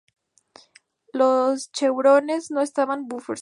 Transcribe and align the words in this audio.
Los 1.13 1.71
cheurones 1.71 2.49
no 2.49 2.61
estaban 2.61 3.07
bifurcados. 3.07 3.29